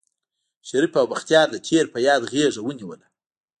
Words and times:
شريف 0.69 0.93
او 0.99 1.05
بختيار 1.11 1.47
د 1.51 1.57
تېر 1.67 1.85
په 1.93 1.97
ياد 2.07 2.21
غېږه 2.31 2.61
ونيوله. 2.63 3.05